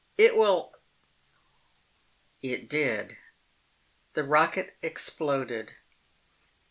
It 0.17 0.35
will" 0.35 0.73
It 2.51 2.67
did. 2.67 3.17
The 4.13 4.23
rocket 4.23 4.73
exploded. 4.81 5.73